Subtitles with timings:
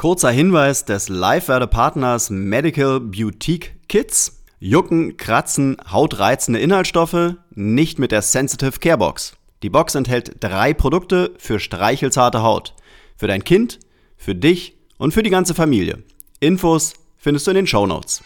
[0.00, 4.40] Kurzer Hinweis des Live-Werde-Partners Medical Boutique Kits.
[4.58, 9.34] Jucken, Kratzen, hautreizende Inhaltsstoffe, nicht mit der Sensitive Care Box.
[9.62, 12.72] Die Box enthält drei Produkte für streichelzarte Haut.
[13.14, 13.78] Für dein Kind,
[14.16, 16.02] für dich und für die ganze Familie.
[16.40, 18.22] Infos findest du in den Show Notes.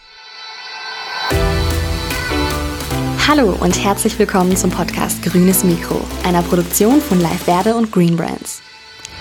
[3.27, 8.15] Hallo und herzlich willkommen zum Podcast Grünes Mikro, einer Produktion von Live Verde und Green
[8.15, 8.61] Brands.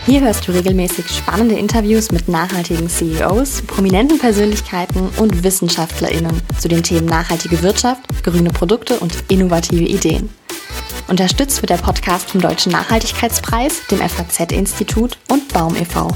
[0.06, 6.82] Hier hörst du regelmäßig spannende Interviews mit nachhaltigen CEOs, prominenten Persönlichkeiten und WissenschaftlerInnen zu den
[6.82, 10.28] Themen nachhaltige Wirtschaft, grüne Produkte und innovative Ideen.
[11.08, 16.10] Unterstützt wird der Podcast vom Deutschen Nachhaltigkeitspreis, dem FAZ-Institut und Baum e.V.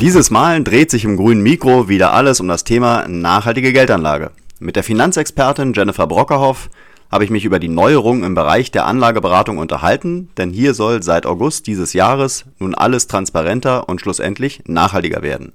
[0.00, 4.30] Dieses Mal dreht sich im grünen Mikro wieder alles um das Thema nachhaltige Geldanlage.
[4.60, 6.70] Mit der Finanzexpertin Jennifer Brockerhoff
[7.10, 11.26] habe ich mich über die Neuerungen im Bereich der Anlageberatung unterhalten, denn hier soll seit
[11.26, 15.52] August dieses Jahres nun alles transparenter und schlussendlich nachhaltiger werden.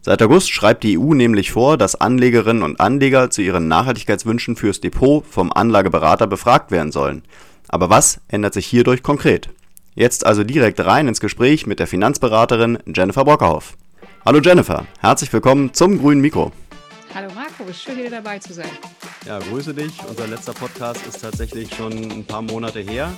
[0.00, 4.80] Seit August schreibt die EU nämlich vor, dass Anlegerinnen und Anleger zu ihren Nachhaltigkeitswünschen fürs
[4.80, 7.22] Depot vom Anlageberater befragt werden sollen.
[7.68, 9.50] Aber was ändert sich hierdurch konkret?
[9.94, 13.76] Jetzt also direkt rein ins Gespräch mit der Finanzberaterin Jennifer Brockerhoff.
[14.24, 16.52] Hallo Jennifer, herzlich willkommen zum grünen Mikro.
[17.14, 18.70] Hallo Marco, schön wieder dabei zu sein.
[19.28, 19.92] Ja, grüße dich.
[20.08, 23.12] Unser letzter Podcast ist tatsächlich schon ein paar Monate her.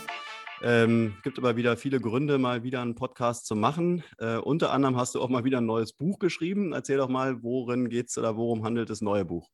[0.61, 4.03] Ähm, gibt aber wieder viele Gründe, mal wieder einen Podcast zu machen.
[4.19, 6.73] Äh, unter anderem hast du auch mal wieder ein neues Buch geschrieben.
[6.73, 9.49] Erzähl doch mal, worin geht es oder worum handelt das neue Buch?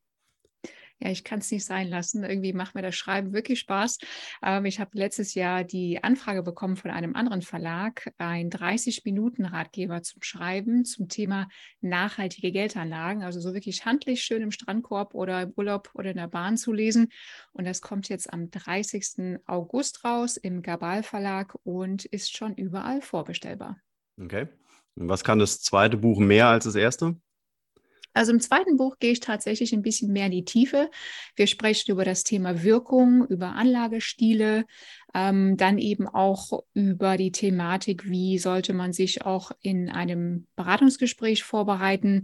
[0.99, 2.25] Ja, ich kann es nicht sein lassen.
[2.25, 3.99] Irgendwie macht mir das Schreiben wirklich Spaß.
[4.43, 10.23] Ähm, ich habe letztes Jahr die Anfrage bekommen von einem anderen Verlag, ein 30-Minuten-Ratgeber zum
[10.23, 11.49] Schreiben zum Thema
[11.83, 13.23] nachhaltige Geldanlagen.
[13.23, 16.73] Also so wirklich handlich schön im Strandkorb oder im Urlaub oder in der Bahn zu
[16.73, 17.09] lesen.
[17.53, 19.41] Und das kommt jetzt am 30.
[19.47, 23.79] August raus im Gabal Verlag und ist schon überall vorbestellbar.
[24.19, 24.49] Okay.
[24.95, 27.17] Was kann das zweite Buch mehr als das erste?
[28.17, 30.91] Also im zweiten Buch gehe ich tatsächlich ein bisschen mehr in die Tiefe.
[31.34, 34.65] Wir sprechen über das Thema Wirkung, über Anlagestile,
[35.12, 41.43] ähm, dann eben auch über die Thematik, wie sollte man sich auch in einem Beratungsgespräch
[41.43, 42.22] vorbereiten.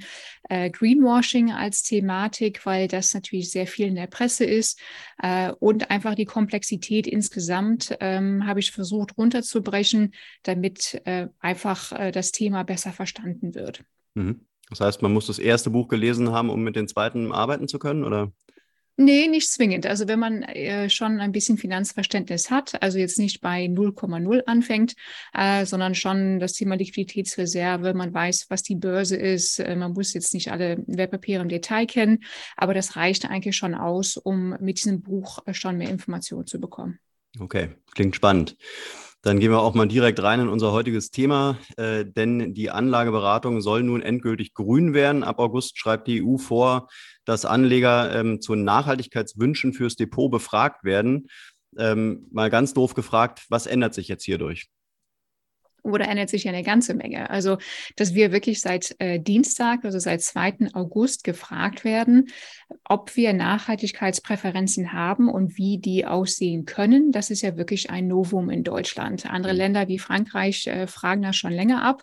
[0.49, 4.81] Äh, Greenwashing als Thematik, weil das natürlich sehr viel in der Presse ist
[5.23, 12.13] äh, und einfach die Komplexität insgesamt ähm, habe ich versucht runterzubrechen, damit äh, einfach äh,
[12.13, 13.85] das Thema besser verstanden wird.
[14.15, 14.47] Mhm.
[14.73, 17.79] Das heißt, man muss das erste Buch gelesen haben, um mit dem zweiten arbeiten zu
[17.79, 18.33] können, oder?
[18.97, 19.87] Nee, nicht zwingend.
[19.87, 24.95] Also wenn man äh, schon ein bisschen Finanzverständnis hat, also jetzt nicht bei 0,0 anfängt,
[25.33, 30.13] äh, sondern schon das Thema Liquiditätsreserve, man weiß, was die Börse ist, äh, man muss
[30.13, 32.23] jetzt nicht alle Wertpapiere im Detail kennen,
[32.57, 36.61] aber das reicht eigentlich schon aus, um mit diesem Buch äh, schon mehr Informationen zu
[36.61, 36.99] bekommen.
[37.41, 38.57] Okay, klingt spannend.
[39.23, 43.61] Dann gehen wir auch mal direkt rein in unser heutiges Thema, äh, denn die Anlageberatung
[43.61, 45.23] soll nun endgültig grün werden.
[45.23, 46.89] Ab August schreibt die EU vor,
[47.25, 51.29] dass Anleger ähm, zu Nachhaltigkeitswünschen fürs Depot befragt werden.
[51.79, 54.69] Ähm, mal ganz doof gefragt, was ändert sich jetzt hierdurch?
[55.83, 57.31] Oder ändert sich ja eine ganze Menge.
[57.31, 57.59] Also,
[57.97, 60.69] dass wir wirklich seit äh, Dienstag, also seit 2.
[60.75, 62.29] August gefragt werden,
[62.85, 67.13] ob wir Nachhaltigkeitspräferenzen haben und wie die aussehen können.
[67.13, 69.27] Das ist ja wirklich ein Novum in Deutschland.
[69.27, 69.59] Andere mhm.
[69.59, 72.03] Länder wie Frankreich äh, fragen das schon länger ab.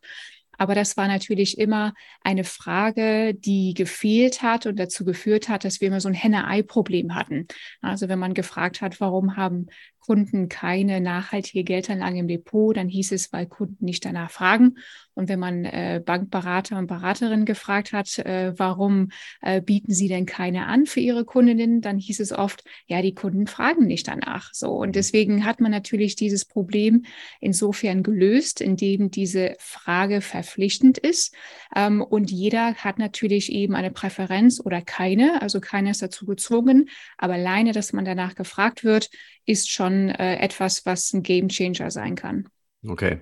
[0.60, 5.80] Aber das war natürlich immer eine Frage, die gefehlt hat und dazu geführt hat, dass
[5.80, 7.48] wir immer so ein Henne-Ei-Problem hatten.
[7.82, 9.68] Also wenn man gefragt hat, warum haben
[10.10, 14.80] Kunden keine nachhaltige Geldanlage im Depot, dann hieß es, weil Kunden nicht danach fragen.
[15.14, 19.10] Und wenn man äh, Bankberater und Beraterinnen gefragt hat, äh, warum
[19.42, 23.14] äh, bieten sie denn keine an für ihre Kundinnen, dann hieß es oft, ja, die
[23.14, 24.52] Kunden fragen nicht danach.
[24.52, 24.72] So.
[24.72, 24.94] Und mhm.
[24.94, 27.06] deswegen hat man natürlich dieses Problem
[27.40, 31.36] insofern gelöst, indem diese Frage verpflichtend ist.
[31.76, 35.44] Ähm, und jeder hat natürlich eben eine Präferenz oder keine.
[35.44, 36.90] Also keiner ist dazu gezwungen.
[37.20, 39.10] Aber alleine, dass man danach gefragt wird,
[39.50, 42.48] ist schon äh, etwas, was ein Game Changer sein kann.
[42.88, 43.22] Okay.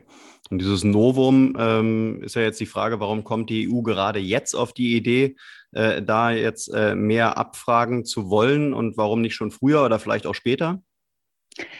[0.49, 4.53] Und dieses Novum ähm, ist ja jetzt die Frage, warum kommt die EU gerade jetzt
[4.53, 5.35] auf die Idee,
[5.71, 10.27] äh, da jetzt äh, mehr abfragen zu wollen und warum nicht schon früher oder vielleicht
[10.27, 10.81] auch später?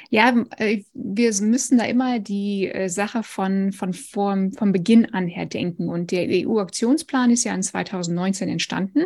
[0.09, 5.27] Ja, äh, wir müssen da immer die äh, Sache von, von vom, vom Beginn an
[5.27, 5.89] her denken.
[5.89, 9.06] Und der EU-Aktionsplan ist ja in 2019 entstanden.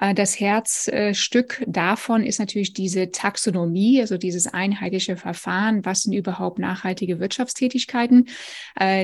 [0.00, 5.84] Äh, das Herzstück davon ist natürlich diese Taxonomie, also dieses einheitliche Verfahren.
[5.84, 8.28] Was sind überhaupt nachhaltige Wirtschaftstätigkeiten?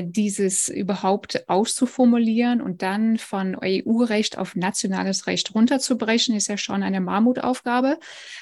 [0.03, 7.01] Dieses überhaupt auszuformulieren und dann von EU-Recht auf nationales Recht runterzubrechen, ist ja schon eine
[7.01, 7.99] Mammutaufgabe.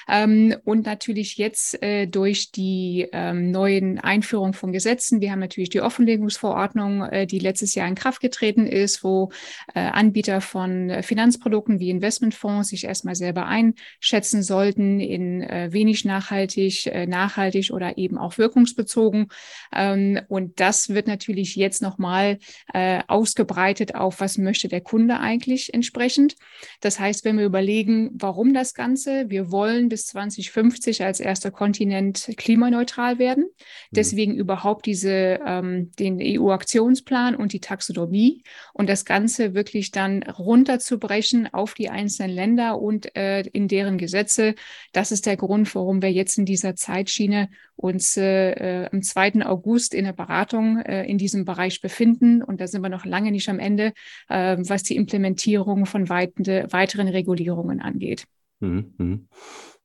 [0.08, 1.78] Ähm, und natürlich jetzt
[2.10, 5.20] durch die ähm, neuen Einführung von Gesetzen.
[5.20, 9.30] Wir haben natürlich die Offenlegungsverordnung, äh, die letztes Jahr in Kraft getreten ist, wo
[9.74, 16.04] äh, Anbieter von äh, Finanzprodukten wie Investmentfonds sich erstmal selber einschätzen sollten in äh, wenig
[16.04, 19.28] nachhaltig, äh, nachhaltig oder eben auch wirkungsbezogen.
[19.74, 22.38] Ähm, und das wird natürlich jetzt nochmal
[22.72, 26.36] äh, ausgebreitet auf, was möchte der Kunde eigentlich entsprechend.
[26.80, 32.30] Das heißt, wenn wir überlegen, warum das Ganze, wir wollen bis 2050 als erster Kontinent
[32.46, 33.44] klimaneutral werden.
[33.44, 33.94] Mhm.
[33.96, 41.52] Deswegen überhaupt diese, ähm, den EU-Aktionsplan und die Taxonomie und das Ganze wirklich dann runterzubrechen
[41.52, 44.54] auf die einzelnen Länder und äh, in deren Gesetze.
[44.92, 49.44] Das ist der Grund, warum wir jetzt in dieser Zeitschiene uns äh, äh am 2.
[49.44, 52.44] August in der Beratung äh, in diesem Bereich befinden.
[52.44, 53.92] Und da sind wir noch lange nicht am Ende,
[54.28, 58.24] äh, was die Implementierung von weitende, weiteren Regulierungen angeht.
[58.60, 59.18] Mhm, mh.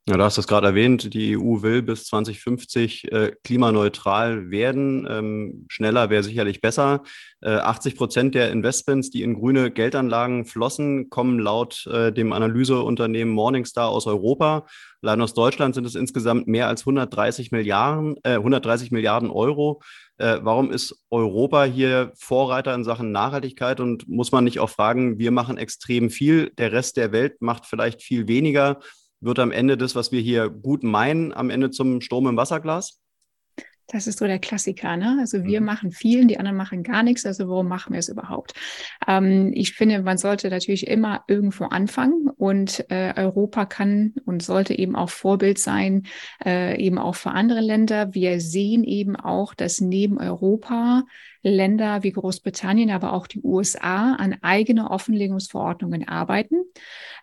[0.10, 5.08] Ja, du hast das gerade erwähnt, die EU will bis 2050 äh, klimaneutral werden.
[5.08, 7.04] Ähm, schneller wäre sicherlich besser.
[7.40, 13.32] Äh, 80 Prozent der Investments, die in grüne Geldanlagen flossen, kommen laut äh, dem Analyseunternehmen
[13.32, 14.66] Morningstar aus Europa.
[15.04, 19.84] Allein aus Deutschland sind es insgesamt mehr als 130 Milliarden, 130 äh, Milliarden Euro.
[20.18, 25.20] Äh, warum ist Europa hier Vorreiter in Sachen Nachhaltigkeit und muss man nicht auch fragen,
[25.20, 28.80] wir machen extrem viel, der Rest der Welt macht vielleicht viel weniger?
[29.22, 33.02] Wird am Ende das, was wir hier gut meinen, am Ende zum Strom im Wasserglas?
[33.92, 34.96] Das ist so der Klassiker.
[34.96, 35.18] Ne?
[35.20, 35.66] Also wir mhm.
[35.66, 37.26] machen viel, die anderen machen gar nichts.
[37.26, 38.54] Also warum machen wir es überhaupt?
[39.08, 44.78] Ähm, ich finde, man sollte natürlich immer irgendwo anfangen und äh, Europa kann und sollte
[44.78, 46.04] eben auch Vorbild sein,
[46.44, 48.14] äh, eben auch für andere Länder.
[48.14, 51.04] Wir sehen eben auch, dass neben Europa
[51.44, 56.56] Länder wie Großbritannien, aber auch die USA an eigene Offenlegungsverordnungen arbeiten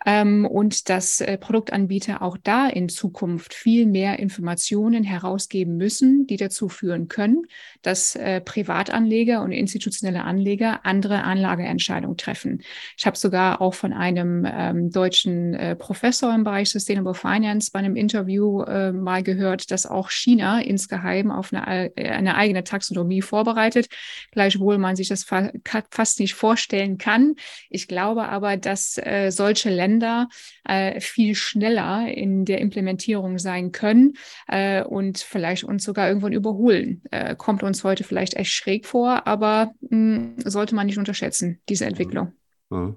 [0.07, 6.37] ähm, und dass äh, Produktanbieter auch da in Zukunft viel mehr Informationen herausgeben müssen, die
[6.37, 7.43] dazu führen können,
[7.83, 12.63] dass äh, Privatanleger und institutionelle Anleger andere Anlageentscheidungen treffen.
[12.97, 17.79] Ich habe sogar auch von einem ähm, deutschen äh, Professor im Bereich Sustainable Finance bei
[17.79, 23.23] einem Interview äh, mal gehört, dass auch China insgeheim auf eine, äh, eine eigene Taxonomie
[23.23, 23.89] vorbereitet
[24.33, 25.51] gleichwohl man sich das fa
[25.91, 27.35] fast nicht vorstellen kann.
[27.71, 30.29] Ich glaube aber, dass äh, solche Länder
[30.65, 34.15] äh, viel schneller in der Implementierung sein können
[34.47, 37.03] äh, und vielleicht uns sogar irgendwann überholen.
[37.11, 41.61] Äh, kommt uns heute vielleicht echt schräg vor, aber mh, hm, sollte man nicht unterschätzen,
[41.69, 42.33] diese Entwicklung.
[42.71, 42.95] Ja.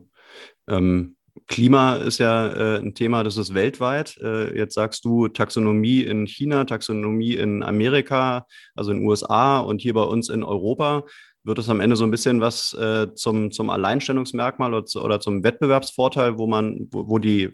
[0.69, 1.15] Ähm
[1.51, 4.17] Klima ist ja äh, ein Thema, das ist weltweit.
[4.17, 9.81] Äh, jetzt sagst du Taxonomie in China, Taxonomie in Amerika, also in den USA und
[9.81, 11.03] hier bei uns in Europa.
[11.43, 15.19] Wird es am Ende so ein bisschen was äh, zum, zum Alleinstellungsmerkmal oder, zu, oder,
[15.19, 17.49] zum Wettbewerbsvorteil, wo man, wo, wo die,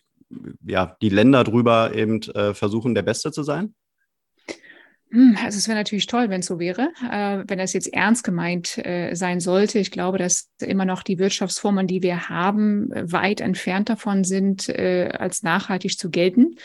[0.64, 3.74] ja, die Länder drüber eben äh, versuchen, der Beste zu sein?
[5.10, 8.24] Hm, also es wäre natürlich toll, wenn es so wäre, äh, wenn das jetzt ernst
[8.24, 9.80] gemeint äh, sein sollte.
[9.80, 15.10] Ich glaube, dass immer noch die Wirtschaftsformen, die wir haben, weit entfernt davon sind, äh,
[15.18, 16.56] als nachhaltig zu gelten.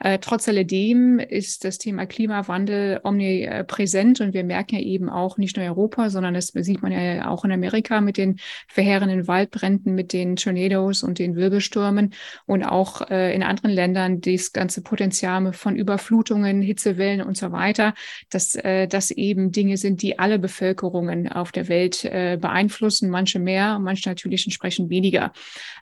[0.00, 5.56] Äh, trotz alledem ist das Thema Klimawandel omnipräsent und wir merken ja eben auch nicht
[5.56, 10.12] nur Europa, sondern das sieht man ja auch in Amerika mit den verheerenden Waldbränden, mit
[10.12, 12.14] den Tornados und den Wirbelstürmen
[12.46, 17.94] und auch äh, in anderen Ländern das ganze Potenzial von Überflutungen, Hitzewellen und so weiter,
[18.30, 23.38] dass äh, das eben Dinge sind, die alle Bevölkerungen auf der Welt äh, beeinflussen, manche
[23.38, 25.32] mehr, manche natürlich entsprechend weniger.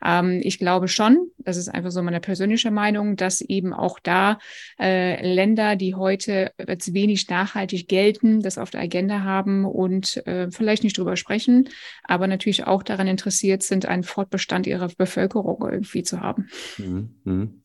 [0.04, 4.38] Ähm, ich glaube schon, das ist einfach so meine persönliche Meinung, dass eben auch da
[4.80, 10.50] äh, Länder, die heute als wenig nachhaltig gelten, das auf der Agenda haben und äh,
[10.50, 11.68] vielleicht nicht drüber sprechen,
[12.04, 16.48] aber natürlich auch daran interessiert sind, einen Fortbestand ihrer Bevölkerung irgendwie zu haben.
[16.78, 17.10] Mhm.
[17.24, 17.62] mhm.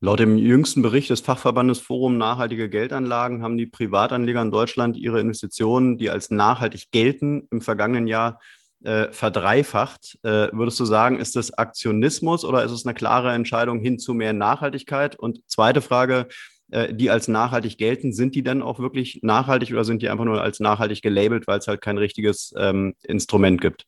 [0.00, 5.18] Laut dem jüngsten Bericht des Fachverbandes Forum Nachhaltige Geldanlagen haben die Privatanleger in Deutschland ihre
[5.18, 8.38] Investitionen, die als nachhaltig gelten, im vergangenen Jahr
[8.84, 10.18] äh, verdreifacht.
[10.22, 14.14] Äh, würdest du sagen, ist das Aktionismus oder ist es eine klare Entscheidung hin zu
[14.14, 15.16] mehr Nachhaltigkeit?
[15.16, 16.28] Und zweite Frage,
[16.70, 20.24] äh, die als nachhaltig gelten, sind die denn auch wirklich nachhaltig oder sind die einfach
[20.24, 23.86] nur als nachhaltig gelabelt, weil es halt kein richtiges ähm, Instrument gibt?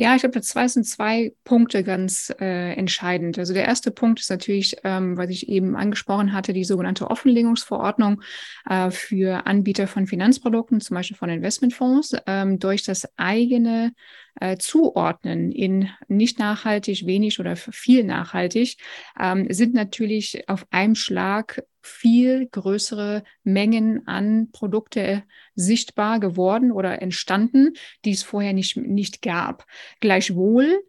[0.00, 3.36] Ja, ich glaube, das sind zwei Punkte ganz äh, entscheidend.
[3.36, 8.22] Also der erste Punkt ist natürlich, ähm, was ich eben angesprochen hatte, die sogenannte Offenlegungsverordnung
[8.70, 13.92] äh, für Anbieter von Finanzprodukten, zum Beispiel von Investmentfonds, ähm, durch das eigene
[14.40, 18.76] äh, zuordnen in nicht nachhaltig, wenig oder viel nachhaltig,
[19.18, 27.72] ähm, sind natürlich auf einem Schlag viel größere Mengen an Produkte sichtbar geworden oder entstanden,
[28.04, 29.66] die es vorher nicht, nicht gab.
[30.00, 30.82] Gleichwohl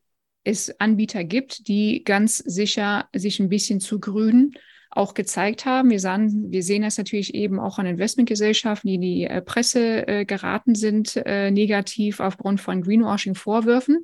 [0.44, 4.54] es Anbieter gibt, die ganz sicher sich ein bisschen zu grün
[5.00, 5.90] auch gezeigt haben.
[5.90, 10.06] Wir, sahen, wir sehen das natürlich eben auch an Investmentgesellschaften, die in die äh, Presse
[10.08, 14.04] äh, geraten sind, äh, negativ aufgrund von Greenwashing-Vorwürfen.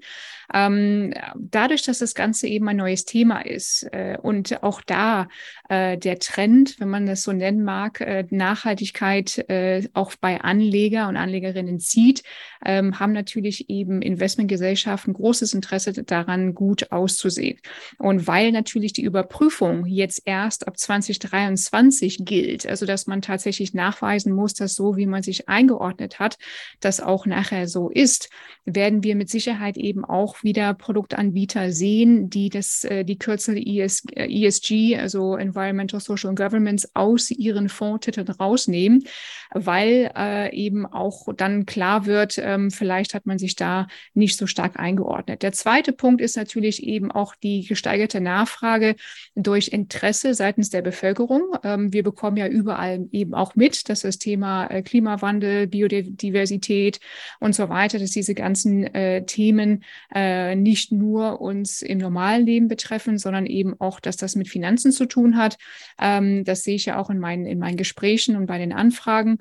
[0.53, 5.27] Ähm, dadurch, dass das Ganze eben ein neues Thema ist äh, und auch da
[5.67, 7.99] äh, der Trend, wenn man das so nennen mag,
[8.29, 9.45] Nachhaltigkeit
[9.93, 12.23] auch bei Anleger und Anlegerinnen zieht,
[12.63, 17.59] ähm, haben natürlich eben Investmentgesellschaften großes Interesse daran, gut auszusehen.
[17.97, 24.31] Und weil natürlich die Überprüfung jetzt erst ab 2023 gilt, also dass man tatsächlich nachweisen
[24.33, 26.37] muss, dass so, wie man sich eingeordnet hat,
[26.79, 28.29] das auch nachher so ist,
[28.65, 34.03] werden wir mit Sicherheit eben auch wieder Produktanbieter sehen, die das, äh, die Kürzel ES,
[34.15, 39.05] ESG, äh, also Environmental Social Governments, aus ihren Fondstiteln rausnehmen,
[39.53, 44.47] weil äh, eben auch dann klar wird, ähm, vielleicht hat man sich da nicht so
[44.47, 45.41] stark eingeordnet.
[45.41, 48.95] Der zweite Punkt ist natürlich eben auch die gesteigerte Nachfrage
[49.35, 51.41] durch Interesse seitens der Bevölkerung.
[51.63, 56.99] Ähm, wir bekommen ja überall eben auch mit, dass das Thema äh, Klimawandel, Biodiversität
[57.39, 62.67] und so weiter, dass diese ganzen äh, Themen äh, nicht nur uns im normalen Leben
[62.67, 65.57] betreffen, sondern eben auch, dass das mit Finanzen zu tun hat.
[65.99, 69.39] Ähm, das sehe ich ja auch in meinen, in meinen Gesprächen und bei den Anfragen,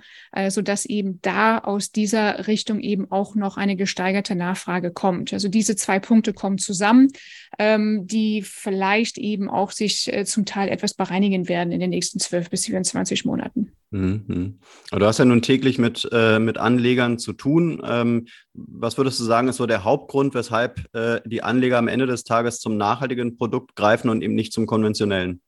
[0.48, 5.32] sodass eben da aus dieser Richtung eben auch noch eine gesteigerte Nachfrage kommt.
[5.32, 7.08] Also diese zwei Punkte kommen zusammen,
[7.58, 12.50] ähm, die vielleicht eben auch sich zum Teil etwas bereinigen werden in den nächsten 12
[12.50, 13.72] bis 24 Monaten.
[13.90, 14.58] Mhm.
[14.90, 17.80] Du hast ja nun täglich mit, äh, mit Anlegern zu tun.
[17.86, 22.06] Ähm, was würdest du sagen, ist so der Hauptgrund, weshalb äh, die Anleger am Ende
[22.06, 25.40] des Tages zum nachhaltigen Produkt greifen und eben nicht zum konventionellen?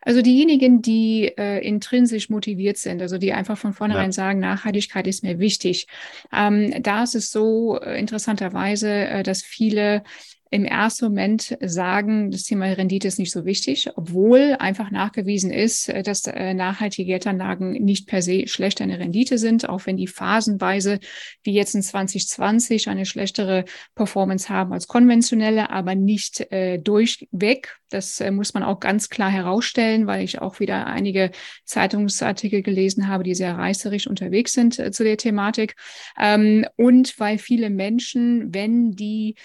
[0.00, 4.12] Also diejenigen, die äh, intrinsisch motiviert sind, also die einfach von vornherein ja.
[4.12, 5.88] sagen, Nachhaltigkeit ist mir wichtig.
[6.32, 10.04] Ähm, da ist es so äh, interessanterweise, äh, dass viele
[10.50, 15.88] im ersten Moment sagen, das Thema Rendite ist nicht so wichtig, obwohl einfach nachgewiesen ist,
[15.88, 20.06] äh, dass äh, nachhaltige Geldanlagen nicht per se schlecht eine Rendite sind, auch wenn die
[20.06, 21.00] phasenweise,
[21.42, 27.76] wie jetzt in 2020, eine schlechtere Performance haben als konventionelle, aber nicht äh, durchweg.
[27.88, 31.30] Das äh, muss man auch ganz klar herausstellen, weil ich auch wieder einige
[31.64, 35.76] Zeitungsartikel gelesen habe, die sehr reißerisch unterwegs sind äh, zu der Thematik.
[36.18, 39.36] Ähm, und weil viele Menschen, wenn die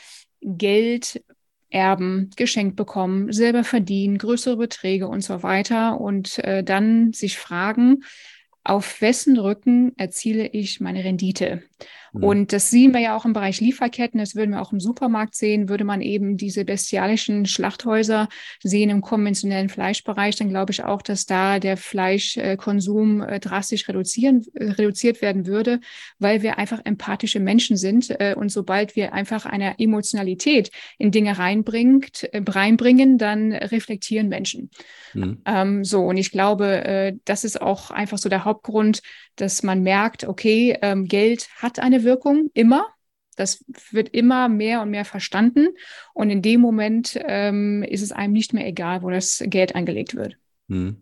[0.41, 1.24] Geld
[1.69, 6.00] erben, geschenkt bekommen, selber verdienen, größere Beträge und so weiter.
[6.00, 8.03] Und äh, dann sich fragen,
[8.63, 11.63] auf wessen Rücken erziele ich meine Rendite?
[12.13, 12.24] Mhm.
[12.24, 15.36] Und das sehen wir ja auch im Bereich Lieferketten, das würden wir auch im Supermarkt
[15.36, 18.27] sehen, würde man eben diese bestialischen Schlachthäuser
[18.62, 24.46] sehen im konventionellen Fleischbereich, dann glaube ich auch, dass da der Fleischkonsum äh, drastisch reduzieren,
[24.53, 25.80] äh, reduziert werden würde,
[26.20, 28.10] weil wir einfach empathische Menschen sind.
[28.20, 34.70] Äh, und sobald wir einfach eine Emotionalität in Dinge reinbringt, reinbringen, dann reflektieren Menschen.
[35.13, 35.41] Mhm.
[35.46, 39.01] Ähm, so, und ich glaube, das ist auch einfach so der Hauptgrund,
[39.38, 42.86] dass man merkt, okay, ähm, Geld hat eine Wirkung, immer.
[43.38, 45.70] Das wird immer mehr und mehr verstanden.
[46.13, 50.15] Und in dem Moment ähm, ist es einem nicht mehr egal, wo das Geld angelegt
[50.15, 50.36] wird.
[50.72, 50.96] Hm.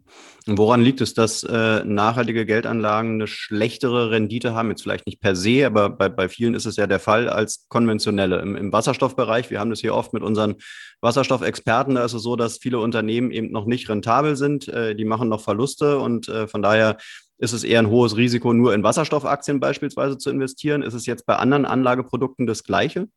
[0.48, 4.70] Und woran liegt es, dass äh, nachhaltige Geldanlagen eine schlechtere Rendite haben?
[4.72, 7.68] Jetzt vielleicht nicht per se, aber bei, bei vielen ist es ja der Fall als
[7.70, 8.39] konventionelle.
[8.39, 10.56] Im, Im, Wasserstoffbereich, wir haben das hier oft mit unseren
[11.01, 14.68] Wasserstoffexperten, da ist es so, dass viele Unternehmen eben noch nicht rentabel sind.
[14.70, 16.98] Äh, die machen noch Verluste und äh, von daher
[17.39, 20.84] ist es eher ein hohes Risiko, nur in Wasserstoffaktien beispielsweise zu investieren?
[20.84, 23.08] Ist es jetzt bei anderen Anlageprodukten das Gleiche?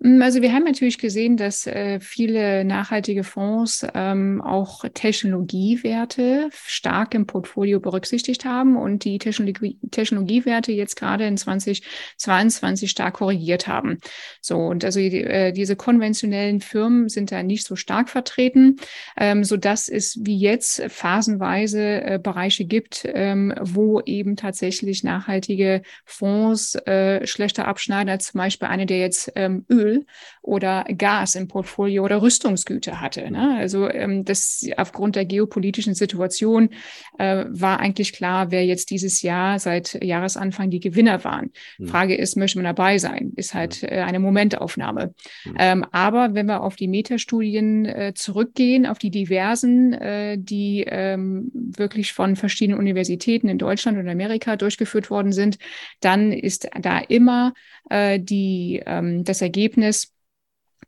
[0.00, 7.14] Mm, also wir haben natürlich gesehen, dass äh, viele nachhaltige Fonds ähm, auch Technologiewerte stark
[7.14, 13.98] im Portfolio berücksichtigt haben und die Technologie Technologiewerte jetzt gerade in 2022 stark korrigiert haben.
[14.40, 18.76] So und also die, äh, diese konventionellen Firmen sind da nicht so stark vertreten,
[19.16, 25.82] ähm, so dass es wie jetzt phasenweise äh, Bereiche gibt, ähm, wo eben tatsächlich nachhaltige
[26.04, 30.06] Fonds äh, schlechter abschneiden als zum Beispiel eine, der jetzt ähm, ähm, Öl
[30.42, 33.30] oder Gas im Portfolio oder Rüstungsgüter hatte.
[33.30, 33.56] Ne?
[33.58, 36.70] Also ähm, das aufgrund der geopolitischen Situation
[37.18, 41.50] äh, war eigentlich klar, wer jetzt dieses Jahr seit Jahresanfang die Gewinner waren.
[41.78, 41.88] Mhm.
[41.88, 43.32] Frage ist, möchte man dabei sein?
[43.36, 45.14] Ist halt äh, eine Momentaufnahme.
[45.44, 45.56] Mhm.
[45.58, 51.50] Ähm, aber wenn wir auf die Metastudien äh, zurückgehen, auf die diversen, äh, die ähm,
[51.52, 55.58] wirklich von verschiedenen Universitäten in Deutschland und Amerika durchgeführt worden sind,
[56.00, 57.54] dann ist da immer
[57.90, 60.14] äh, die, ähm, das Ergebnis,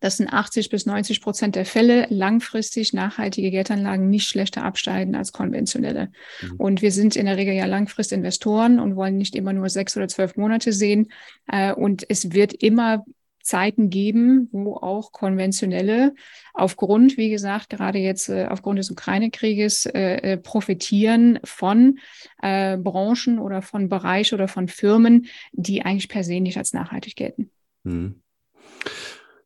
[0.01, 5.33] dass in 80 bis 90 Prozent der Fälle langfristig nachhaltige Geldanlagen nicht schlechter abschneiden als
[5.33, 6.11] konventionelle.
[6.43, 6.57] Mhm.
[6.57, 10.09] Und wir sind in der Regel ja Langfristinvestoren und wollen nicht immer nur sechs oder
[10.09, 11.11] zwölf Monate sehen.
[11.51, 13.05] Äh, und es wird immer
[13.43, 16.15] Zeiten geben, wo auch konventionelle
[16.53, 22.01] aufgrund, wie gesagt, gerade jetzt äh, aufgrund des Ukraine-Krieges äh, äh profitieren von
[22.43, 27.15] äh, Branchen oder von Bereichen oder von Firmen, die eigentlich per se nicht als nachhaltig
[27.15, 27.51] gelten.
[27.85, 28.21] Mhm.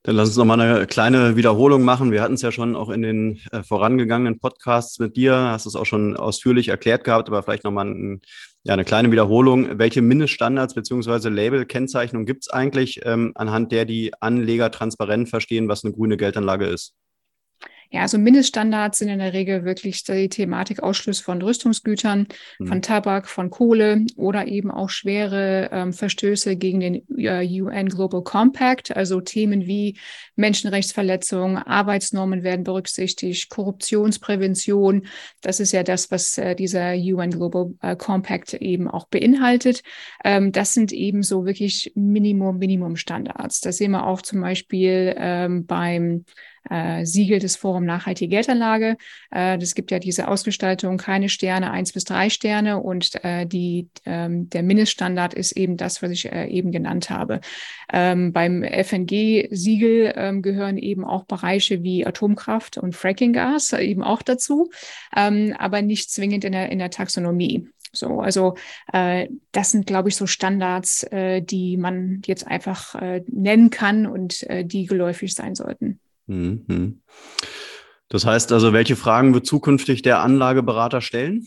[0.02, 2.10] Dann lass uns noch mal eine kleine Wiederholung machen.
[2.10, 5.76] Wir hatten es ja schon auch in den äh, vorangegangenen Podcasts mit dir, hast es
[5.76, 8.22] auch schon ausführlich erklärt gehabt, aber vielleicht noch mal ein,
[8.62, 9.78] ja, eine kleine Wiederholung.
[9.78, 15.84] Welche Mindeststandards beziehungsweise Label-Kennzeichnung gibt es eigentlich, ähm, anhand der die Anleger transparent verstehen, was
[15.84, 16.94] eine grüne Geldanlage ist?
[17.92, 22.28] Ja, also Mindeststandards sind in der Regel wirklich die Thematik Ausschluss von Rüstungsgütern,
[22.60, 22.66] mhm.
[22.66, 28.22] von Tabak, von Kohle oder eben auch schwere ähm, Verstöße gegen den äh, UN Global
[28.22, 29.98] Compact, also Themen wie
[30.36, 35.06] Menschenrechtsverletzungen, Arbeitsnormen werden berücksichtigt, Korruptionsprävention.
[35.40, 39.82] Das ist ja das, was äh, dieser UN Global äh, Compact eben auch beinhaltet.
[40.24, 43.60] Ähm, das sind eben so wirklich Minimum, Minimum Standards.
[43.60, 46.24] Das sehen wir auch zum Beispiel ähm, beim
[46.68, 48.96] äh, Siegel des Forum Nachhaltige Geldanlage.
[49.30, 53.88] Äh, das gibt ja diese Ausgestaltung, keine Sterne, eins bis drei Sterne und äh, die,
[54.04, 57.40] ähm, der Mindeststandard ist eben das, was ich äh, eben genannt habe.
[57.92, 64.70] Ähm, beim FNG-Siegel ähm, gehören eben auch Bereiche wie Atomkraft und Frackinggas eben auch dazu,
[65.16, 67.68] ähm, aber nicht zwingend in der, in der Taxonomie.
[67.92, 68.54] So, also
[68.92, 74.06] äh, das sind, glaube ich, so Standards, äh, die man jetzt einfach äh, nennen kann
[74.06, 75.98] und äh, die geläufig sein sollten.
[76.30, 77.02] Mhm.
[78.08, 81.46] Das heißt also, welche Fragen wird zukünftig der Anlageberater stellen?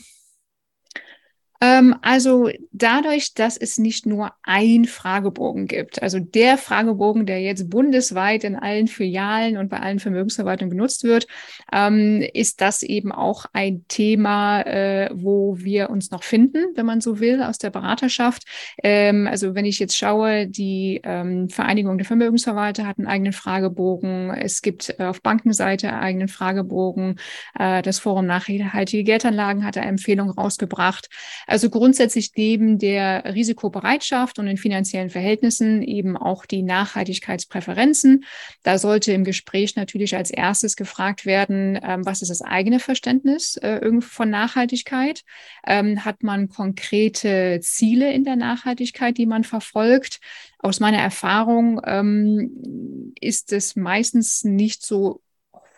[1.64, 7.70] Ähm, also dadurch, dass es nicht nur ein Fragebogen gibt, also der Fragebogen, der jetzt
[7.70, 11.26] bundesweit in allen Filialen und bei allen Vermögensverwaltungen genutzt wird,
[11.72, 17.00] ähm, ist das eben auch ein Thema, äh, wo wir uns noch finden, wenn man
[17.00, 18.44] so will, aus der Beraterschaft.
[18.84, 24.32] Ähm, also wenn ich jetzt schaue, die Vereinigung der Vermögensverwalter hat einen eigenen Fragebogen.
[24.32, 27.20] Es gibt äh, auf Bankenseite einen eigenen Fragebogen.
[27.58, 31.10] Äh, das Forum Nachhaltige Geldanlagen hat eine Empfehlung rausgebracht.
[31.54, 38.26] Also grundsätzlich neben der Risikobereitschaft und den finanziellen Verhältnissen eben auch die Nachhaltigkeitspräferenzen.
[38.64, 43.56] Da sollte im Gespräch natürlich als erstes gefragt werden, ähm, was ist das eigene Verständnis
[43.58, 45.22] äh, von Nachhaltigkeit?
[45.68, 50.22] Ähm, hat man konkrete Ziele in der Nachhaltigkeit, die man verfolgt?
[50.58, 55.22] Aus meiner Erfahrung ähm, ist es meistens nicht so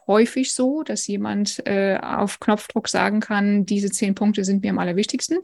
[0.08, 4.80] häufig so, dass jemand äh, auf Knopfdruck sagen kann, diese zehn Punkte sind mir am
[4.80, 5.40] allerwichtigsten.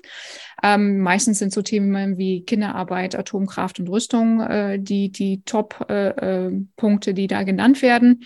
[0.63, 7.11] Ähm, meistens sind so Themen wie Kinderarbeit, Atomkraft und Rüstung äh, die, die Top-Punkte, äh,
[7.11, 8.23] äh die da genannt werden.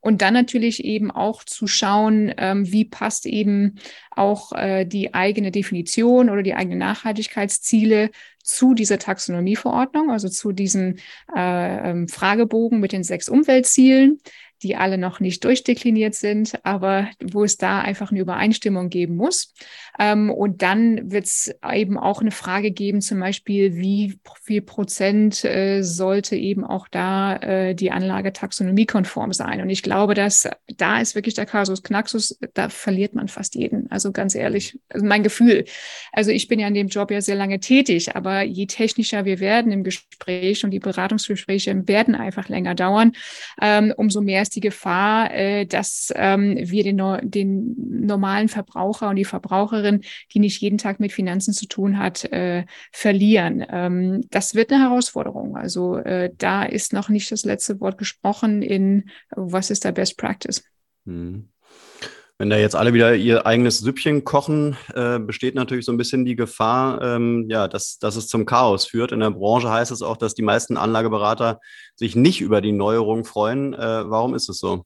[0.00, 3.76] Und dann natürlich eben auch zu schauen, ähm, wie passt eben
[4.10, 8.10] auch äh, die eigene Definition oder die eigenen Nachhaltigkeitsziele
[8.42, 10.96] zu dieser Taxonomieverordnung, also zu diesem
[11.34, 14.20] äh, ähm, Fragebogen mit den sechs Umweltzielen
[14.62, 19.52] die alle noch nicht durchdekliniert sind, aber wo es da einfach eine Übereinstimmung geben muss.
[19.98, 25.44] Ähm, und dann wird es eben auch eine Frage geben, zum Beispiel, wie viel Prozent
[25.44, 29.60] äh, sollte eben auch da äh, die Anlage taxonomiekonform sein.
[29.60, 33.90] Und ich glaube, dass da ist wirklich der Kasus Knaxus, da verliert man fast jeden.
[33.90, 35.64] Also ganz ehrlich, also mein Gefühl.
[36.12, 39.40] Also ich bin ja in dem Job ja sehr lange tätig, aber je technischer wir
[39.40, 43.12] werden im Gespräch und die Beratungsgespräche werden einfach länger dauern,
[43.60, 47.74] ähm, umso mehr ist die Gefahr, äh, dass ähm, wir den, den
[48.06, 50.02] normalen Verbraucher und die Verbraucherin,
[50.32, 53.64] die nicht jeden Tag mit Finanzen zu tun hat, äh, verlieren.
[53.68, 55.56] Ähm, das wird eine Herausforderung.
[55.56, 60.16] Also äh, da ist noch nicht das letzte Wort gesprochen in was ist der Best
[60.16, 60.64] Practice.
[61.06, 61.48] Hm.
[62.44, 66.26] Wenn da jetzt alle wieder ihr eigenes Süppchen kochen, äh, besteht natürlich so ein bisschen
[66.26, 69.12] die Gefahr, ähm, ja, dass, dass es zum Chaos führt.
[69.12, 71.58] In der Branche heißt es auch, dass die meisten Anlageberater
[71.94, 73.72] sich nicht über die Neuerung freuen.
[73.72, 74.84] Äh, warum ist es so?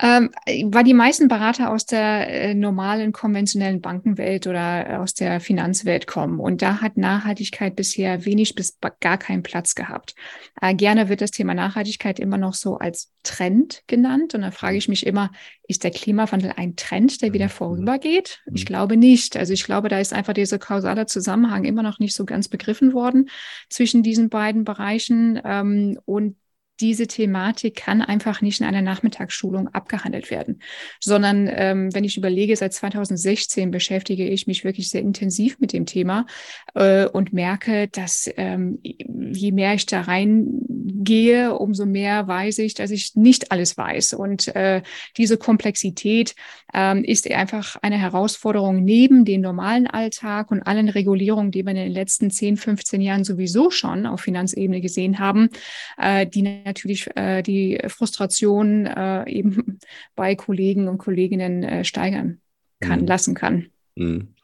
[0.00, 0.30] Ähm,
[0.66, 6.06] weil die meisten Berater aus der äh, normalen konventionellen Bankenwelt oder äh, aus der Finanzwelt
[6.06, 6.38] kommen.
[6.38, 10.14] Und da hat Nachhaltigkeit bisher wenig bis gar keinen Platz gehabt.
[10.60, 14.34] Äh, gerne wird das Thema Nachhaltigkeit immer noch so als Trend genannt.
[14.34, 15.32] Und da frage ich mich immer,
[15.66, 17.50] ist der Klimawandel ein Trend, der wieder mhm.
[17.50, 18.40] vorübergeht?
[18.54, 18.66] Ich mhm.
[18.66, 19.36] glaube nicht.
[19.36, 22.92] Also ich glaube, da ist einfach dieser kausale Zusammenhang immer noch nicht so ganz begriffen
[22.92, 23.28] worden
[23.68, 25.40] zwischen diesen beiden Bereichen.
[25.44, 26.36] Ähm, und
[26.80, 30.60] diese Thematik kann einfach nicht in einer Nachmittagsschulung abgehandelt werden,
[31.00, 35.86] sondern ähm, wenn ich überlege, seit 2016 beschäftige ich mich wirklich sehr intensiv mit dem
[35.86, 36.26] Thema
[36.74, 42.74] äh, und merke, dass ähm, je mehr ich da reingehe, gehe, umso mehr weiß ich,
[42.74, 44.14] dass ich nicht alles weiß.
[44.14, 44.82] Und äh,
[45.16, 46.34] diese Komplexität
[46.74, 51.76] ähm, ist einfach eine Herausforderung neben dem normalen Alltag und allen Regulierungen, die wir in
[51.76, 55.48] den letzten 10, 15 Jahren sowieso schon auf Finanzebene gesehen haben,
[55.96, 59.78] äh, die natürlich äh, die Frustration äh, eben
[60.14, 62.40] bei Kollegen und Kolleginnen äh, steigern
[62.80, 63.06] kann, mhm.
[63.06, 63.66] lassen kann.
[63.96, 64.34] Mhm.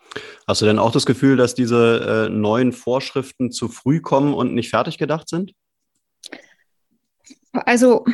[0.46, 4.54] Hast du denn auch das Gefühl, dass diese äh, neuen Vorschriften zu früh kommen und
[4.54, 5.52] nicht fertig gedacht sind?
[7.52, 8.04] Also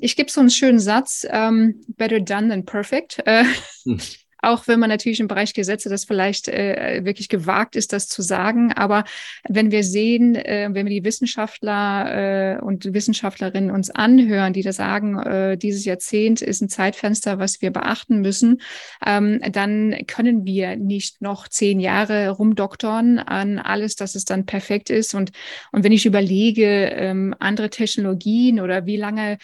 [0.00, 3.22] ich gebe so einen schönen Satz, ähm, better done than perfect.
[3.26, 3.44] Äh,
[3.84, 3.98] hm
[4.44, 8.22] auch wenn man natürlich im Bereich Gesetze das vielleicht äh, wirklich gewagt ist, das zu
[8.22, 8.72] sagen.
[8.72, 9.04] Aber
[9.48, 14.72] wenn wir sehen, äh, wenn wir die Wissenschaftler äh, und Wissenschaftlerinnen uns anhören, die da
[14.72, 18.60] sagen, äh, dieses Jahrzehnt ist ein Zeitfenster, was wir beachten müssen,
[19.04, 24.90] ähm, dann können wir nicht noch zehn Jahre rumdoktern an alles, dass es dann perfekt
[24.90, 25.14] ist.
[25.14, 25.32] Und,
[25.72, 29.38] und wenn ich überlege, ähm, andere Technologien oder wie lange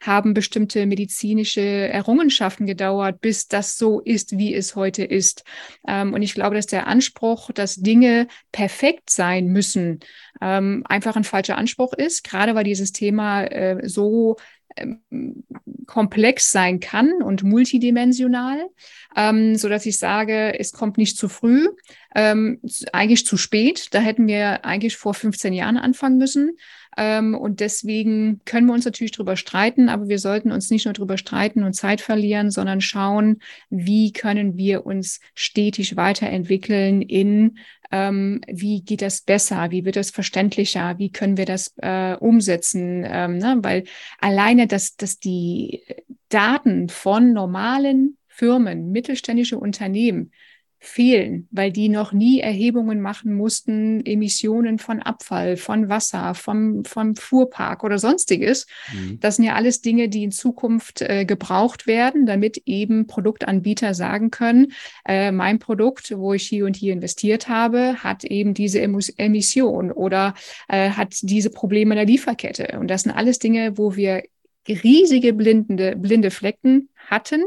[0.00, 5.44] haben bestimmte medizinische Errungenschaften gedauert, bis das so ist, wie es heute ist.
[5.86, 10.00] Ähm, und ich glaube, dass der Anspruch, dass Dinge perfekt sein müssen,
[10.40, 14.36] ähm, einfach ein falscher Anspruch ist, gerade weil dieses Thema äh, so
[14.80, 15.44] ähm,
[15.86, 18.68] komplex sein kann und multidimensional,
[19.16, 21.68] ähm, so dass ich sage, es kommt nicht zu früh,
[22.14, 22.60] ähm,
[22.92, 23.88] eigentlich zu spät.
[23.92, 26.56] Da hätten wir eigentlich vor 15 Jahren anfangen müssen.
[26.96, 30.94] Ähm, und deswegen können wir uns natürlich darüber streiten, aber wir sollten uns nicht nur
[30.94, 37.58] darüber streiten und Zeit verlieren, sondern schauen, wie können wir uns stetig weiterentwickeln in
[37.90, 43.04] ähm, wie geht das besser, wie wird das verständlicher, wie können wir das äh, umsetzen,
[43.06, 43.58] ähm, ne?
[43.62, 43.84] weil
[44.18, 45.82] alleine, dass, dass die
[46.28, 50.32] Daten von normalen Firmen, mittelständische Unternehmen
[50.80, 57.14] fehlen, weil die noch nie Erhebungen machen mussten, Emissionen von Abfall, von Wasser, vom, vom
[57.14, 58.66] Fuhrpark oder sonstiges.
[58.92, 59.20] Mhm.
[59.20, 64.30] Das sind ja alles Dinge, die in Zukunft äh, gebraucht werden, damit eben Produktanbieter sagen
[64.30, 64.72] können,
[65.06, 70.34] äh, mein Produkt, wo ich hier und hier investiert habe, hat eben diese Emission oder
[70.68, 72.78] äh, hat diese Probleme in der Lieferkette.
[72.80, 74.22] Und das sind alles Dinge, wo wir
[74.68, 77.42] riesige blindende, blinde Flecken hatten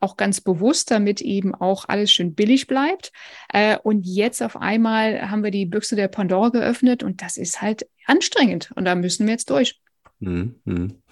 [0.00, 3.12] auch ganz bewusst, damit eben auch alles schön billig bleibt.
[3.52, 7.62] Äh, und jetzt auf einmal haben wir die Büchse der Pandora geöffnet und das ist
[7.62, 9.80] halt anstrengend und da müssen wir jetzt durch.
[10.20, 11.02] Mhm.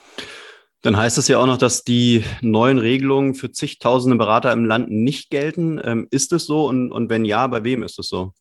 [0.82, 4.90] Dann heißt es ja auch noch, dass die neuen Regelungen für zigtausende Berater im Land
[4.90, 5.80] nicht gelten.
[5.82, 6.66] Ähm, ist es so?
[6.66, 8.32] Und, und wenn ja, bei wem ist es so?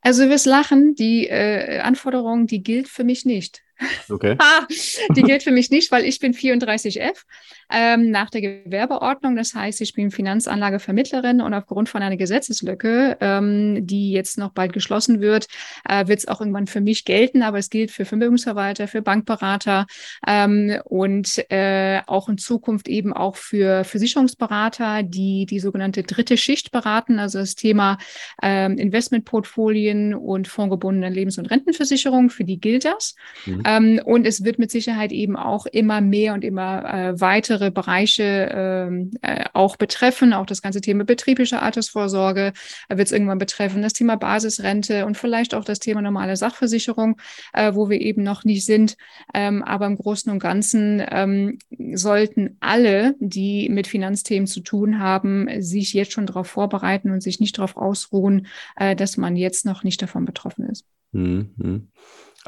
[0.00, 3.62] Also wir lachen, die äh, Anforderung, die gilt für mich nicht.
[4.08, 4.36] Okay.
[5.16, 7.24] die gilt für mich nicht, weil ich bin 34F
[7.70, 9.36] ähm, nach der Gewerbeordnung.
[9.36, 14.72] Das heißt, ich bin Finanzanlagevermittlerin und aufgrund von einer Gesetzeslücke, ähm, die jetzt noch bald
[14.72, 15.48] geschlossen wird,
[15.88, 17.42] äh, wird es auch irgendwann für mich gelten.
[17.42, 19.86] Aber es gilt für Vermögensverwalter, für Bankberater
[20.26, 26.70] ähm, und äh, auch in Zukunft eben auch für Versicherungsberater, die die sogenannte dritte Schicht
[26.70, 27.98] beraten, also das Thema
[28.42, 32.30] ähm, Investmentportfolien und fondgebundene Lebens- und Rentenversicherung.
[32.30, 33.14] Für die gilt das.
[33.46, 33.62] Mhm.
[33.66, 38.50] Ähm, und es wird mit Sicherheit eben auch immer mehr und immer äh, weitere Bereiche
[38.52, 40.32] ähm, äh, auch betreffen.
[40.32, 42.52] Auch das ganze Thema betriebliche Altersvorsorge
[42.88, 43.82] wird es irgendwann betreffen.
[43.82, 47.20] Das Thema Basisrente und vielleicht auch das Thema normale Sachversicherung,
[47.52, 48.96] äh, wo wir eben noch nicht sind.
[49.34, 51.58] Ähm, aber im Großen und Ganzen ähm,
[51.94, 57.40] sollten alle, die mit Finanzthemen zu tun haben, sich jetzt schon darauf vorbereiten und sich
[57.40, 60.84] nicht darauf ausruhen, äh, dass man jetzt noch nicht davon betroffen ist.
[61.12, 61.88] Mhm.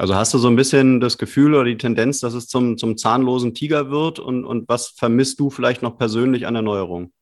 [0.01, 2.97] Also hast du so ein bisschen das Gefühl oder die Tendenz, dass es zum, zum
[2.97, 7.13] zahnlosen Tiger wird und, und was vermisst du vielleicht noch persönlich an Erneuerung?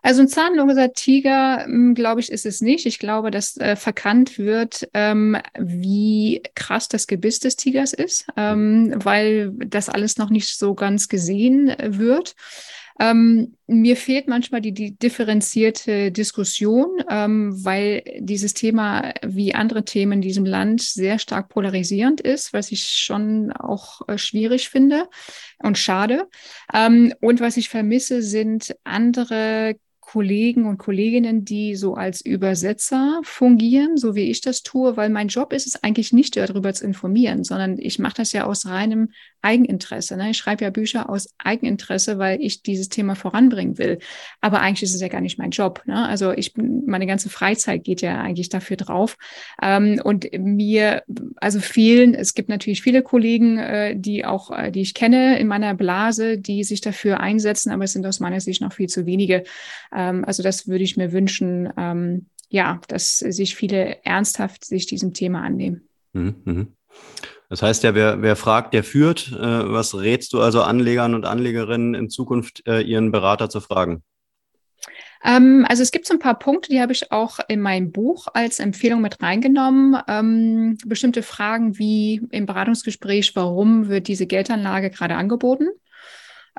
[0.00, 2.86] Also ein zahnloser Tiger, hm, glaube ich, ist es nicht.
[2.86, 8.94] Ich glaube, dass äh, verkannt wird, ähm, wie krass das Gebiss des Tigers ist, ähm,
[8.96, 12.34] weil das alles noch nicht so ganz gesehen äh, wird.
[13.00, 20.12] Ähm, mir fehlt manchmal die, die differenzierte Diskussion, ähm, weil dieses Thema wie andere Themen
[20.12, 25.08] in diesem Land sehr stark polarisierend ist, was ich schon auch äh, schwierig finde
[25.58, 26.28] und schade.
[26.72, 29.76] Ähm, und was ich vermisse, sind andere
[30.12, 35.28] Kollegen und Kolleginnen, die so als Übersetzer fungieren, so wie ich das tue, weil mein
[35.28, 39.12] Job ist es eigentlich nicht darüber zu informieren, sondern ich mache das ja aus reinem
[39.42, 40.16] Eigeninteresse.
[40.16, 40.30] Ne?
[40.30, 43.98] Ich schreibe ja Bücher aus Eigeninteresse, weil ich dieses Thema voranbringen will.
[44.40, 45.82] Aber eigentlich ist es ja gar nicht mein Job.
[45.84, 46.06] Ne?
[46.06, 49.18] Also ich meine ganze Freizeit geht ja eigentlich dafür drauf.
[49.60, 51.02] Ähm, und mir,
[51.36, 55.48] also vielen, es gibt natürlich viele Kollegen, äh, die auch, äh, die ich kenne in
[55.48, 59.06] meiner Blase, die sich dafür einsetzen, aber es sind aus meiner Sicht noch viel zu
[59.06, 59.44] wenige.
[59.94, 65.14] Ähm, also das würde ich mir wünschen, ähm, ja, dass sich viele ernsthaft sich diesem
[65.14, 65.88] Thema annehmen.
[66.12, 66.68] Mhm.
[67.52, 69.30] Das heißt ja, wer, wer fragt, der führt.
[69.30, 74.02] Äh, was rätst du also Anlegern und Anlegerinnen in Zukunft, äh, ihren Berater zu fragen?
[75.22, 78.28] Ähm, also es gibt so ein paar Punkte, die habe ich auch in mein Buch
[78.32, 80.00] als Empfehlung mit reingenommen.
[80.08, 85.68] Ähm, bestimmte Fragen wie im Beratungsgespräch, warum wird diese Geldanlage gerade angeboten?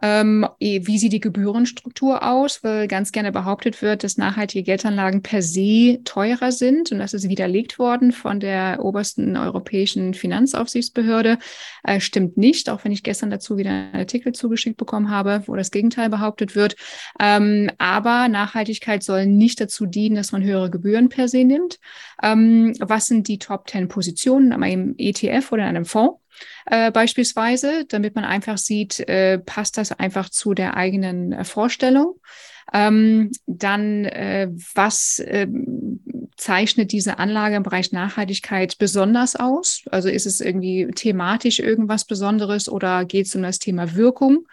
[0.02, 2.64] Ähm, wie sieht die Gebührenstruktur aus?
[2.64, 7.30] Weil ganz gerne behauptet wird, dass nachhaltige Geldanlagen per se teurer sind und das ist
[7.30, 11.38] widerlegt worden von der obersten europäischen Finanzaufsichtsbehörde.
[11.84, 15.56] Äh, stimmt nicht, auch wenn ich gestern dazu wieder einen Artikel zugeschickt bekommen habe, wo
[15.56, 16.76] das Gegenteil behauptet wird.
[17.20, 21.80] Ähm, aber Nachhaltigkeit soll nicht dazu dienen, dass man höhere Gebühren per se nimmt.
[22.22, 26.23] Ähm, was sind die Top 10 Positionen an einem ETF oder in einem Fonds?
[26.66, 32.20] Äh, beispielsweise, damit man einfach sieht, äh, passt das einfach zu der eigenen äh, Vorstellung.
[32.72, 35.48] Ähm, dann, äh, was äh,
[36.38, 39.84] zeichnet diese Anlage im Bereich Nachhaltigkeit besonders aus?
[39.92, 44.48] Also ist es irgendwie thematisch irgendwas Besonderes oder geht es um das Thema Wirkung?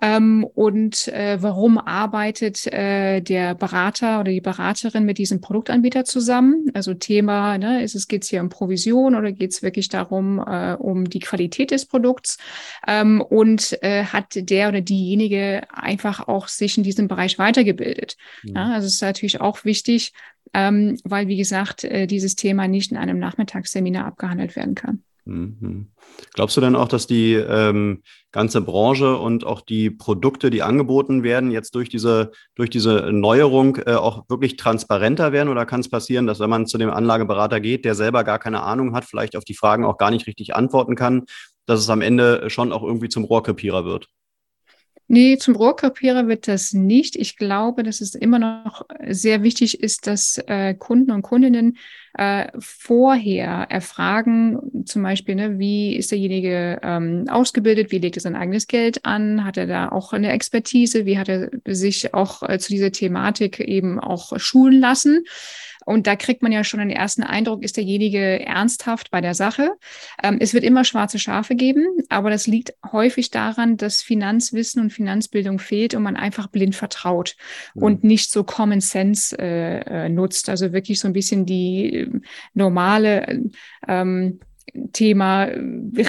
[0.00, 6.70] Ähm, und äh, warum arbeitet äh, der Berater oder die Beraterin mit diesem Produktanbieter zusammen?
[6.74, 10.38] Also Thema, ne, ist es geht es hier um Provision oder geht es wirklich darum,
[10.38, 12.38] äh, um die Qualität des Produkts?
[12.86, 18.16] Ähm, und äh, hat der oder diejenige einfach auch sich in diesem Bereich weitergebildet?
[18.42, 18.54] Mhm.
[18.54, 20.12] Ja, also es ist natürlich auch wichtig,
[20.54, 25.02] ähm, weil, wie gesagt, äh, dieses Thema nicht in einem Nachmittagsseminar abgehandelt werden kann.
[25.28, 25.88] Mhm.
[26.32, 31.22] Glaubst du denn auch, dass die ähm, ganze Branche und auch die Produkte, die angeboten
[31.22, 35.50] werden, jetzt durch diese, durch diese Neuerung äh, auch wirklich transparenter werden?
[35.50, 38.62] Oder kann es passieren, dass wenn man zu dem Anlageberater geht, der selber gar keine
[38.62, 41.26] Ahnung hat, vielleicht auf die Fragen auch gar nicht richtig antworten kann,
[41.66, 44.08] dass es am Ende schon auch irgendwie zum Rohrkrepierer wird?
[45.10, 47.16] Nee, zum Rohrkrepierer wird das nicht.
[47.16, 51.78] Ich glaube, dass es immer noch sehr wichtig ist, dass äh, Kunden und Kundinnen
[52.12, 58.36] äh, vorher erfragen, zum Beispiel, ne, wie ist derjenige ähm, ausgebildet, wie legt er sein
[58.36, 62.58] eigenes Geld an, hat er da auch eine Expertise, wie hat er sich auch äh,
[62.58, 65.24] zu dieser Thematik eben auch schulen lassen.
[65.88, 69.70] Und da kriegt man ja schon den ersten Eindruck, ist derjenige ernsthaft bei der Sache.
[70.22, 74.92] Ähm, es wird immer schwarze Schafe geben, aber das liegt häufig daran, dass Finanzwissen und
[74.92, 77.36] Finanzbildung fehlt und man einfach blind vertraut
[77.74, 77.82] mhm.
[77.82, 80.50] und nicht so Common Sense äh, äh nutzt.
[80.50, 82.20] Also wirklich so ein bisschen die äh,
[82.52, 83.44] normale
[83.88, 84.40] ähm,
[84.92, 85.60] Thema äh,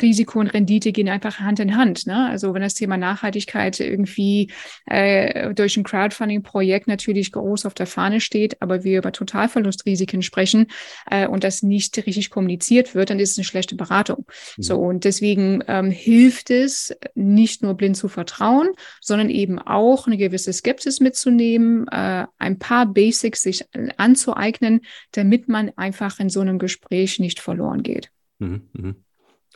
[0.02, 2.08] Risiko und Rendite gehen einfach Hand in Hand.
[2.08, 2.30] Ne?
[2.30, 4.52] Also wenn das Thema Nachhaltigkeit irgendwie
[4.86, 10.68] äh, durch ein Crowdfunding-Projekt natürlich groß auf der Fahne steht, aber wir über Totalverlustrisiken sprechen
[11.10, 14.26] äh, und das nicht richtig kommuniziert wird, dann ist es eine schlechte Beratung.
[14.58, 14.64] Mhm.
[14.64, 18.70] So und deswegen ähm, hilft es nicht nur blind zu vertrauen,
[19.02, 23.66] sondern eben auch eine gewisse Skepsis mitzunehmen, äh, ein paar Basics sich
[23.98, 28.12] anzueignen, damit man einfach in so einem Gespräch nicht verloren geht.
[28.40, 28.96] Mhm, mhm.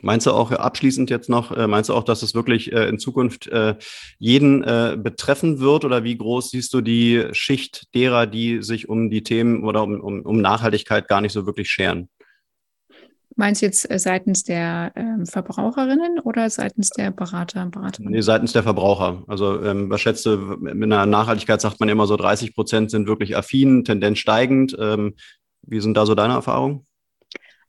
[0.02, 2.98] Meinst du auch abschließend jetzt noch, äh, meinst du auch, dass es wirklich äh, in
[2.98, 3.76] Zukunft äh,
[4.18, 4.60] jeden
[5.02, 9.64] betreffen wird oder wie groß siehst du die Schicht derer, die sich um die Themen
[9.64, 12.08] oder um, um, um Nachhaltigkeit gar nicht so wirklich scheren?
[13.36, 18.12] Meinst du jetzt seitens der ähm, Verbraucherinnen oder seitens der Berater, Beraterinnen?
[18.12, 19.24] Nee, seitens der Verbraucher.
[19.26, 23.08] Also ähm, was schätzt du, mit einer Nachhaltigkeit sagt man immer so 30 Prozent sind
[23.08, 24.76] wirklich affin, Tendenz steigend.
[24.78, 25.14] Ähm,
[25.62, 26.86] wie sind da so deine Erfahrungen?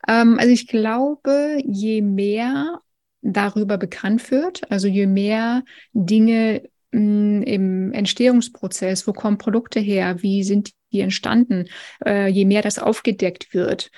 [0.08, 2.82] Ähm, also ich glaube, je mehr
[3.22, 5.64] darüber bekannt wird, also je mehr
[5.94, 11.66] Dinge mh, hm, im Entstehungsprozess, wo kommen Produkte her, wie sind die entstanden,
[12.06, 13.90] äh, je mehr das aufgedeckt wird,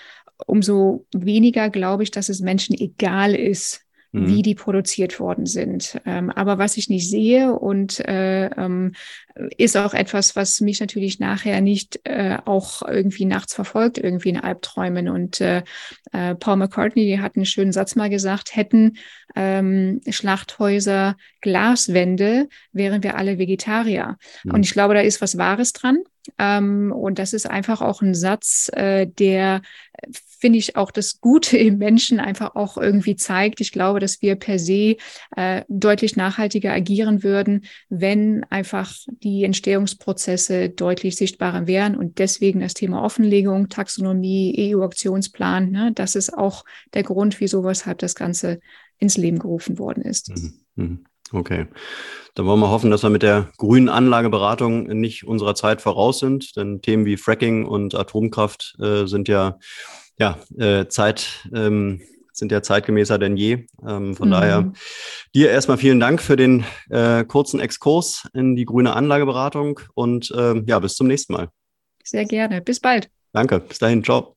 [0.45, 3.87] umso weniger glaube ich, dass es Menschen egal ist,
[4.21, 4.27] mhm.
[4.27, 5.99] wie die produziert worden sind.
[6.06, 8.93] Ähm, aber was ich nicht sehe und äh, ähm,
[9.58, 14.39] ist auch etwas, was mich natürlich nachher nicht äh, auch irgendwie nachts verfolgt, irgendwie in
[14.39, 15.10] Albträumen.
[15.10, 15.63] Und äh,
[16.12, 18.97] äh, Paul McCartney hat einen schönen Satz mal gesagt, hätten
[19.36, 24.17] ähm, Schlachthäuser Glaswände, wären wir alle Vegetarier.
[24.43, 24.53] Mhm.
[24.53, 25.99] Und ich glaube, da ist was Wahres dran.
[26.37, 29.61] Ähm, und das ist einfach auch ein Satz, äh, der,
[30.39, 33.61] finde ich, auch das Gute im Menschen einfach auch irgendwie zeigt.
[33.61, 34.97] Ich glaube, dass wir per se
[35.35, 41.95] äh, deutlich nachhaltiger agieren würden, wenn einfach die Entstehungsprozesse deutlich sichtbarer wären.
[41.95, 46.63] Und deswegen das Thema Offenlegung, Taxonomie, EU-Aktionsplan, ne, das ist auch
[46.93, 48.59] der Grund, wieso weshalb das Ganze
[48.99, 50.29] ins Leben gerufen worden ist.
[50.29, 50.53] Mhm.
[50.75, 51.05] Mhm.
[51.31, 51.67] Okay.
[52.35, 56.55] Dann wollen wir hoffen, dass wir mit der grünen Anlageberatung nicht unserer Zeit voraus sind,
[56.55, 59.57] denn Themen wie Fracking und Atomkraft äh, sind ja,
[60.19, 63.65] ja äh, Zeit, ähm, sind ja zeitgemäßer denn je.
[63.87, 64.31] Ähm, von mhm.
[64.31, 64.71] daher
[65.33, 70.63] dir erstmal vielen Dank für den äh, kurzen Exkurs in die grüne Anlageberatung und ähm,
[70.67, 71.49] ja, bis zum nächsten Mal.
[72.03, 72.61] Sehr gerne.
[72.61, 73.09] Bis bald.
[73.33, 73.59] Danke.
[73.59, 74.03] Bis dahin.
[74.03, 74.37] Ciao.